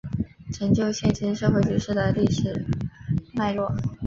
[0.51, 2.65] 成就现今社会局势的历史
[3.35, 3.71] 脉络